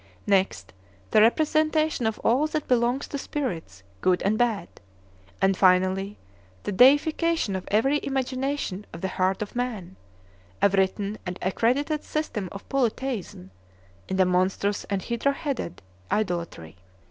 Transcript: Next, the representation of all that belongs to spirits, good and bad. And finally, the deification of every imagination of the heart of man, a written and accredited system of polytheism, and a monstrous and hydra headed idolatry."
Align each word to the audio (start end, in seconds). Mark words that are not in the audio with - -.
Next, 0.25 0.73
the 1.11 1.21
representation 1.21 2.07
of 2.07 2.17
all 2.23 2.47
that 2.47 2.67
belongs 2.67 3.07
to 3.09 3.19
spirits, 3.19 3.83
good 4.01 4.23
and 4.23 4.35
bad. 4.35 4.67
And 5.39 5.55
finally, 5.55 6.17
the 6.63 6.71
deification 6.71 7.55
of 7.55 7.67
every 7.67 7.99
imagination 8.03 8.87
of 8.93 9.01
the 9.01 9.09
heart 9.09 9.43
of 9.43 9.55
man, 9.55 9.97
a 10.59 10.69
written 10.69 11.19
and 11.23 11.37
accredited 11.43 12.03
system 12.03 12.49
of 12.51 12.67
polytheism, 12.67 13.51
and 14.09 14.19
a 14.19 14.25
monstrous 14.25 14.85
and 14.85 15.03
hydra 15.03 15.33
headed 15.33 15.83
idolatry." 16.11 16.77